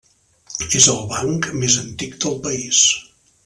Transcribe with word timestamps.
És 0.79 0.87
el 0.93 1.03
banc 1.11 1.49
més 1.65 1.77
antic 1.85 2.19
del 2.25 2.43
país. 2.51 2.85